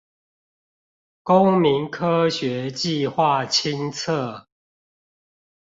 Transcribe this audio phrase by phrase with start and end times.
[1.21, 4.45] 公民科學計畫清冊